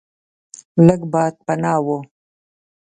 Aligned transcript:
لږ 0.85 1.01
باد 1.11 1.33
پناه 1.45 1.79
و. 1.85 1.87